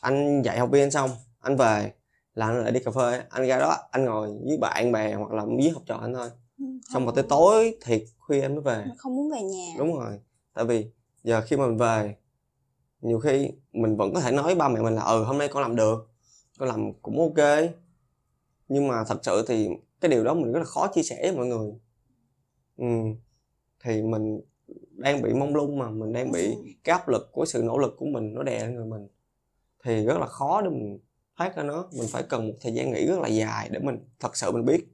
anh 0.00 0.42
dạy 0.42 0.58
học 0.58 0.70
viên 0.70 0.90
xong 0.90 1.10
anh 1.40 1.56
về 1.56 1.92
là 2.34 2.46
anh 2.46 2.62
lại 2.62 2.72
đi 2.72 2.80
cà 2.80 2.90
phê 2.90 3.22
anh 3.30 3.48
ra 3.48 3.58
đó 3.58 3.76
anh 3.90 4.04
ngồi 4.04 4.28
với 4.44 4.58
bạn 4.58 4.92
bè 4.92 5.14
hoặc 5.14 5.32
là 5.32 5.44
với 5.44 5.70
học 5.70 5.82
trò 5.86 5.96
anh 5.96 6.14
thôi. 6.14 6.30
Ừ, 6.58 6.64
xong 6.92 7.04
rồi 7.04 7.12
tới 7.16 7.24
tối 7.28 7.78
thiệt 7.84 8.02
khuya 8.18 8.40
em 8.40 8.54
mới 8.54 8.62
về. 8.62 8.84
Mình 8.86 8.96
không 8.98 9.16
muốn 9.16 9.30
về 9.30 9.42
nhà. 9.42 9.74
Đúng 9.78 9.94
rồi. 9.94 10.18
Tại 10.54 10.64
vì 10.64 10.90
giờ 11.22 11.42
khi 11.46 11.56
mà 11.56 11.66
mình 11.66 11.76
về 11.76 12.16
nhiều 13.00 13.20
khi 13.20 13.50
mình 13.72 13.96
vẫn 13.96 14.14
có 14.14 14.20
thể 14.20 14.32
nói 14.32 14.44
với 14.44 14.54
ba 14.54 14.68
mẹ 14.68 14.80
mình 14.80 14.94
là 14.94 15.02
ừ 15.02 15.24
hôm 15.24 15.38
nay 15.38 15.48
con 15.48 15.62
làm 15.62 15.76
được 15.76 16.10
con 16.58 16.68
làm 16.68 16.92
cũng 17.02 17.20
ok. 17.20 17.58
Nhưng 18.68 18.88
mà 18.88 19.04
thật 19.04 19.18
sự 19.22 19.44
thì 19.48 19.68
cái 20.00 20.10
điều 20.10 20.24
đó 20.24 20.34
mình 20.34 20.52
rất 20.52 20.58
là 20.58 20.64
khó 20.64 20.86
chia 20.86 21.02
sẻ 21.02 21.18
với 21.22 21.36
mọi 21.36 21.46
người. 21.46 21.72
Ừ. 22.76 22.84
thì 23.84 24.02
mình 24.02 24.40
đang 24.98 25.22
bị 25.22 25.32
mông 25.34 25.54
lung 25.56 25.78
mà 25.78 25.90
mình 25.90 26.12
đang 26.12 26.32
bị 26.32 26.56
cái 26.84 26.92
áp 26.98 27.08
lực 27.08 27.28
của 27.32 27.46
sự 27.46 27.62
nỗ 27.64 27.78
lực 27.78 27.94
của 27.98 28.06
mình 28.06 28.34
nó 28.34 28.42
đè 28.42 28.58
lên 28.58 28.74
người 28.74 28.86
mình 28.86 29.08
thì 29.84 30.04
rất 30.04 30.18
là 30.18 30.26
khó 30.26 30.62
để 30.62 30.70
mình 30.70 30.98
thoát 31.36 31.56
ra 31.56 31.62
nó. 31.62 31.88
Mình 31.92 32.08
phải 32.08 32.22
cần 32.22 32.48
một 32.48 32.54
thời 32.60 32.72
gian 32.72 32.92
nghỉ 32.92 33.06
rất 33.06 33.18
là 33.18 33.28
dài 33.28 33.68
để 33.72 33.78
mình 33.78 33.98
thật 34.20 34.36
sự 34.36 34.52
mình 34.52 34.64
biết 34.64 34.84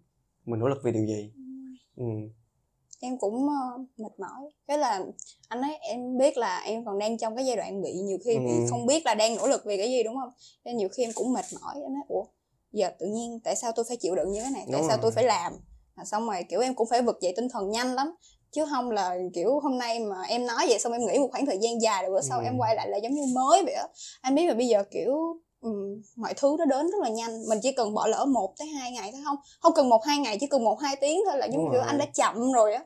mình 0.45 0.61
nỗ 0.61 0.69
lực 0.69 0.79
vì 0.85 0.93
điều 0.93 1.07
gì. 1.07 1.33
Ừ. 1.97 2.05
em 3.01 3.19
cũng 3.19 3.35
uh, 3.35 3.81
mệt 3.97 4.21
mỏi. 4.21 4.51
Cái 4.67 4.79
là 4.79 5.05
anh 5.49 5.63
ấy 5.63 5.77
em 5.77 6.19
biết 6.19 6.37
là 6.37 6.59
em 6.59 6.85
còn 6.85 6.99
đang 6.99 7.19
trong 7.19 7.37
cái 7.37 7.47
giai 7.47 7.57
đoạn 7.57 7.83
bị 7.83 7.93
nhiều 7.93 8.19
khi 8.25 8.39
bị 8.39 8.51
Ừ. 8.51 8.67
không 8.71 8.87
biết 8.87 9.07
là 9.07 9.15
đang 9.15 9.37
nỗ 9.37 9.47
lực 9.47 9.63
vì 9.67 9.77
cái 9.77 9.91
gì 9.91 10.03
đúng 10.03 10.17
không? 10.17 10.31
Nên 10.65 10.77
nhiều 10.77 10.89
khi 10.89 11.05
em 11.05 11.11
cũng 11.15 11.33
mệt 11.33 11.45
mỏi. 11.61 11.75
Em 11.83 11.95
nói 11.95 12.03
ủa 12.09 12.25
giờ 12.73 12.91
tự 12.99 13.07
nhiên 13.07 13.41
tại 13.45 13.57
sao 13.57 13.73
tôi 13.77 13.85
phải 13.89 13.97
chịu 13.97 14.15
đựng 14.15 14.33
như 14.33 14.41
thế 14.43 14.51
này? 14.51 14.65
Tại 14.67 14.81
Đúng 14.81 14.89
sao 14.89 14.97
rồi. 14.97 14.99
tôi 15.03 15.13
phải 15.13 15.25
làm? 15.25 15.53
Mà 15.97 16.05
xong 16.05 16.27
rồi 16.27 16.45
kiểu 16.49 16.61
em 16.61 16.75
cũng 16.75 16.89
phải 16.89 17.03
vực 17.03 17.19
dậy 17.21 17.33
tinh 17.37 17.49
thần 17.49 17.71
nhanh 17.71 17.95
lắm 17.95 18.15
chứ 18.55 18.65
không 18.71 18.91
là 18.91 19.17
kiểu 19.35 19.61
hôm 19.61 19.79
nay 19.79 20.01
mà 20.01 20.23
em 20.29 20.47
nói 20.47 20.67
vậy 20.69 20.79
xong 20.79 20.93
em 20.93 21.07
nghỉ 21.07 21.19
một 21.19 21.29
khoảng 21.33 21.47
thời 21.47 21.59
gian 21.59 21.83
dài 21.83 22.03
rồi 22.03 22.11
bữa 22.13 22.21
sau 22.21 22.39
Ừ. 22.39 22.45
em 22.45 22.59
quay 22.59 22.75
lại 22.77 22.89
là 22.89 22.97
giống 22.97 23.13
như 23.13 23.23
mới 23.35 23.63
vậy 23.65 23.75
á. 23.75 23.87
Anh 24.21 24.35
biết 24.35 24.47
là 24.47 24.55
bây 24.55 24.69
giờ 24.69 24.85
kiểu 24.91 25.41
ừm, 25.61 26.03
mọi 26.17 26.35
thứ 26.37 26.57
nó 26.59 26.65
đến 26.65 26.91
rất 26.91 26.99
là 27.03 27.09
nhanh. 27.09 27.31
Mình 27.49 27.59
chỉ 27.63 27.73
cần 27.73 27.95
bỏ 27.95 28.07
lỡ 28.07 28.25
một 28.25 28.55
tới 28.59 28.69
hai 28.69 28.93
ngày 28.93 29.13
thôi 29.13 29.21
không 29.25 29.37
không 29.61 29.73
cần 29.75 29.89
một 29.89 30.05
hai 30.05 30.19
ngày 30.19 30.37
chỉ 30.41 30.47
cần 30.47 30.65
một 30.65 30.81
hai 30.81 30.97
tiếng 31.01 31.21
thôi 31.31 31.39
là 31.39 31.47
giống 31.47 31.57
Đúng 31.65 31.71
kiểu 31.73 31.81
rồi. 31.81 31.89
anh 31.89 31.99
đã 31.99 32.07
chậm 32.15 32.53
rồi 32.53 32.75
á. 32.75 32.85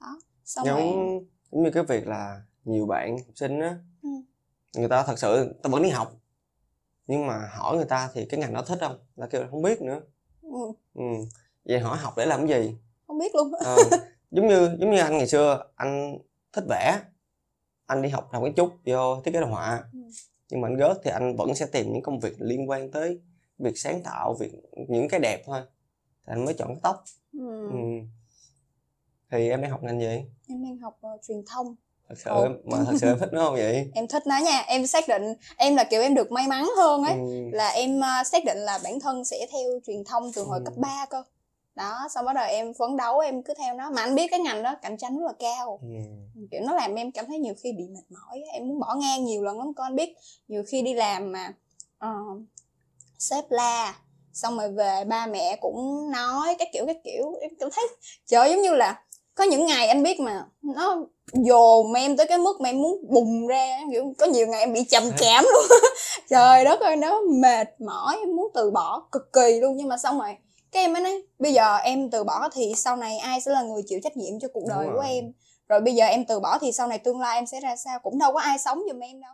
Đó 0.00 0.20
xong 0.44 0.66
rồi 0.66 0.74
giống 0.82 1.20
giống 1.52 1.62
như 1.62 1.70
cái 1.70 1.82
việc 1.82 2.06
là 2.06 2.42
nhiều 2.64 2.86
bạn 2.86 3.18
học 3.18 3.34
sinh 3.36 3.60
á 3.60 3.76
Ừ. 4.02 4.08
người 4.76 4.88
ta 4.88 5.02
thật 5.06 5.18
sự 5.18 5.54
ta 5.62 5.68
vẫn 5.70 5.82
đi 5.82 5.88
học 5.90 6.12
nhưng 7.06 7.26
mà 7.26 7.50
hỏi 7.58 7.76
người 7.76 7.84
ta 7.84 8.10
thì 8.14 8.24
cái 8.24 8.40
ngành 8.40 8.54
đó 8.54 8.62
thích 8.62 8.78
không? 8.80 8.98
Là 9.16 9.26
kêu 9.26 9.42
là 9.42 9.48
không 9.50 9.62
biết 9.62 9.82
nữa. 9.82 10.00
Ừ, 10.42 10.72
ừ. 10.94 11.02
vậy 11.64 11.78
hỏi 11.80 11.98
học 11.98 12.14
để 12.16 12.26
làm 12.26 12.48
cái 12.48 12.62
gì? 12.64 12.76
Không 13.06 13.18
biết 13.18 13.34
luôn 13.34 13.52
Ờ, 13.64 13.76
giống 14.30 14.48
như 14.48 14.76
giống 14.80 14.90
như 14.90 14.98
anh 14.98 15.18
ngày 15.18 15.26
xưa 15.26 15.64
anh 15.76 16.18
thích 16.52 16.64
vẽ 16.68 16.98
anh 17.86 18.02
đi 18.02 18.08
học 18.08 18.28
học 18.32 18.42
cái 18.44 18.52
chút 18.56 18.72
vô 18.86 19.20
thiết 19.24 19.30
kế 19.34 19.40
đồ 19.40 19.46
họa 19.46 19.84
Ừ. 19.92 19.98
nhưng 20.50 20.60
mà 20.60 20.68
anh 20.68 20.76
gớt 20.76 20.98
thì 21.04 21.10
anh 21.10 21.36
vẫn 21.36 21.54
sẽ 21.54 21.66
tìm 21.66 21.92
những 21.92 22.02
công 22.02 22.20
việc 22.20 22.34
liên 22.38 22.70
quan 22.70 22.90
tới 22.90 23.20
việc 23.58 23.78
sáng 23.78 24.02
tạo 24.02 24.34
việc 24.40 24.52
những 24.88 25.08
cái 25.08 25.20
đẹp 25.20 25.42
thôi 25.46 25.60
thì 26.26 26.32
anh 26.32 26.44
mới 26.44 26.54
chọn 26.54 26.68
cái 26.68 26.80
tóc 26.82 27.04
ừ. 27.32 27.68
ừ. 27.70 27.76
thì 29.30 29.48
em 29.50 29.62
đang 29.62 29.70
học 29.70 29.82
ngành 29.82 30.00
gì 30.00 30.06
em 30.48 30.62
đang 30.64 30.78
học 30.78 30.98
ờ, 31.00 31.10
truyền 31.28 31.42
thông 31.46 31.74
thật 32.08 32.14
sự 32.18 32.30
Ồ. 32.30 32.48
mà 32.64 32.78
thật 32.86 32.92
sự 33.00 33.06
em 33.06 33.18
thích 33.18 33.28
nó 33.32 33.44
không 33.44 33.54
vậy 33.54 33.90
em 33.94 34.08
thích 34.08 34.22
nó 34.26 34.38
nha 34.38 34.58
em 34.60 34.86
xác 34.86 35.04
định 35.08 35.22
em 35.56 35.76
là 35.76 35.84
kiểu 35.84 36.02
em 36.02 36.14
được 36.14 36.32
may 36.32 36.48
mắn 36.48 36.64
hơn 36.76 37.02
ấy 37.04 37.14
ừ. 37.14 37.50
là 37.52 37.68
em 37.68 38.00
ờ, 38.00 38.24
xác 38.24 38.44
định 38.44 38.58
là 38.58 38.78
bản 38.84 39.00
thân 39.00 39.24
sẽ 39.24 39.46
theo 39.52 39.62
truyền 39.86 40.04
thông 40.04 40.32
từ 40.32 40.42
hồi 40.44 40.58
Ừ. 40.58 40.64
cấp 40.64 40.74
3 40.76 41.06
cơ 41.10 41.22
đó 41.80 42.08
xong 42.14 42.24
bắt 42.24 42.32
đầu 42.32 42.44
em 42.48 42.74
phấn 42.74 42.96
đấu 42.96 43.18
em 43.18 43.42
cứ 43.42 43.54
theo 43.58 43.74
nó. 43.74 43.90
Mà 43.90 44.02
anh 44.02 44.14
biết 44.14 44.26
cái 44.30 44.40
ngành 44.40 44.62
đó 44.62 44.74
cạnh 44.82 44.96
tranh 44.98 45.18
rất 45.18 45.26
là 45.26 45.32
cao. 45.38 45.78
Ừ. 45.82 46.40
kiểu 46.50 46.60
nó 46.66 46.74
làm 46.74 46.94
em 46.94 47.12
cảm 47.12 47.26
thấy 47.26 47.38
nhiều 47.38 47.54
khi 47.62 47.72
bị 47.72 47.84
mệt 47.88 48.04
mỏi 48.10 48.42
em 48.52 48.68
muốn 48.68 48.78
bỏ 48.78 48.94
ngang 48.94 49.24
nhiều 49.24 49.42
lần 49.42 49.58
lắm 49.58 49.74
con 49.76 49.86
anh 49.86 49.96
biết. 49.96 50.14
Nhiều 50.48 50.62
khi 50.68 50.82
đi 50.82 50.94
làm 50.94 51.32
mà 51.32 51.52
ờ, 51.98 52.14
sếp 53.18 53.50
la 53.50 53.94
xong 54.32 54.58
rồi 54.58 54.72
về 54.72 55.04
ba 55.04 55.26
mẹ 55.26 55.56
cũng 55.60 56.10
nói 56.10 56.54
cái 56.58 56.70
kiểu 56.72 56.86
cái 56.86 57.00
kiểu. 57.04 57.34
Em 57.40 57.50
cảm 57.60 57.68
thấy 57.72 57.88
trời 58.26 58.50
giống 58.50 58.62
như 58.62 58.74
là 58.74 59.02
có 59.34 59.44
những 59.44 59.66
ngày 59.66 59.88
anh 59.88 60.02
biết 60.02 60.20
mà 60.20 60.44
nó 60.62 61.06
dồn 61.32 61.94
em 61.94 62.16
tới 62.16 62.26
cái 62.26 62.38
mức 62.38 62.60
mà 62.60 62.68
em 62.68 62.82
muốn 62.82 63.04
bùng 63.08 63.46
ra 63.46 63.80
kiểu 63.92 64.14
có 64.18 64.26
nhiều 64.26 64.46
ngày 64.46 64.60
em 64.60 64.72
bị 64.72 64.84
trầm 64.84 65.02
cảm 65.18 65.44
luôn 65.44 65.78
trời 66.30 66.64
đất 66.64 66.80
ơi 66.80 66.96
nó 66.96 67.20
mệt 67.20 67.80
mỏi 67.80 68.16
em 68.20 68.36
muốn 68.36 68.50
từ 68.54 68.70
bỏ 68.70 69.08
cực 69.12 69.32
kỳ 69.32 69.60
luôn. 69.60 69.76
Nhưng 69.76 69.88
mà 69.88 69.96
xong 69.96 70.18
rồi 70.18 70.36
cái 70.72 70.82
em 70.82 70.92
mới 70.92 71.02
nói 71.02 71.22
bây 71.38 71.52
giờ 71.52 71.76
em 71.76 72.10
từ 72.10 72.24
bỏ 72.24 72.48
thì 72.52 72.72
sau 72.76 72.96
này 72.96 73.18
ai 73.18 73.40
sẽ 73.40 73.50
là 73.50 73.62
người 73.62 73.82
chịu 73.86 74.00
trách 74.02 74.16
nhiệm 74.16 74.40
cho 74.40 74.48
cuộc 74.48 74.60
Đúng 74.60 74.68
đời 74.68 74.86
của 74.86 74.92
rồi. 74.92 75.08
em? 75.08 75.32
Rồi 75.68 75.80
bây 75.80 75.94
giờ 75.94 76.04
em 76.06 76.24
từ 76.24 76.40
bỏ 76.40 76.58
thì 76.58 76.72
sau 76.72 76.86
này 76.86 76.98
tương 76.98 77.20
lai 77.20 77.38
em 77.38 77.46
sẽ 77.46 77.60
ra 77.60 77.76
sao? 77.76 77.98
Cũng 77.98 78.18
đâu 78.18 78.32
có 78.32 78.40
ai 78.40 78.58
sống 78.58 78.82
giùm 78.88 79.00
em 79.00 79.20
đâu 79.20 79.32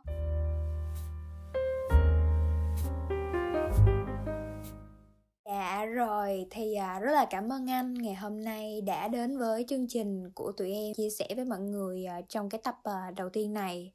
thì 6.50 6.74
à, 6.74 6.98
rất 6.98 7.12
là 7.12 7.26
cảm 7.30 7.52
ơn 7.52 7.70
anh. 7.70 7.94
Ngày 7.94 8.14
hôm 8.14 8.44
nay 8.44 8.80
đã 8.80 9.08
đến 9.08 9.38
với 9.38 9.64
chương 9.68 9.86
trình 9.88 10.30
của 10.30 10.52
tụi 10.52 10.72
em 10.72 10.94
chia 10.94 11.10
sẻ 11.10 11.28
với 11.36 11.44
mọi 11.44 11.60
người 11.60 12.04
à, 12.04 12.20
trong 12.28 12.48
cái 12.48 12.60
tập 12.64 12.74
à, 12.82 13.12
đầu 13.16 13.28
tiên 13.28 13.52
này. 13.52 13.92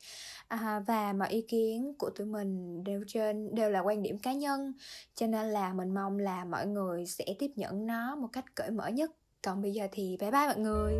À, 0.48 0.84
và 0.88 1.13
mọi 1.13 1.29
ý 1.29 1.41
kiến 1.41 1.93
của 1.98 2.10
tụi 2.10 2.27
mình 2.27 2.84
đều 2.84 3.03
trên 3.08 3.55
đều 3.55 3.70
là 3.70 3.79
quan 3.79 4.03
điểm 4.03 4.20
cá 4.20 4.34
nhân 4.34 4.74
cho 5.15 5.27
nên 5.27 5.46
là 5.46 5.74
mình 5.74 5.93
mong 5.93 6.20
là 6.20 6.46
mọi 6.46 6.67
người 6.67 7.05
sẽ 7.05 7.25
tiếp 7.39 7.51
nhận 7.55 7.86
nó 7.88 8.15
một 8.15 8.27
cách 8.34 8.46
cởi 8.55 8.72
mở 8.72 8.88
nhất. 8.88 9.12
Còn 9.41 9.62
bây 9.62 9.72
giờ 9.72 9.88
thì 9.91 10.17
bye 10.20 10.31
bye 10.31 10.48
mọi 10.48 10.60
người. 10.60 10.93